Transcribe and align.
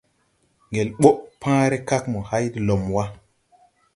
Ŋgel 0.69 0.89
ɓɔʼ 1.01 1.17
pããre 1.41 1.77
kag 1.89 2.03
mo 2.11 2.19
hay 2.29 2.45
de 2.53 2.59
lɔm 2.67 2.83
wà. 2.95 3.03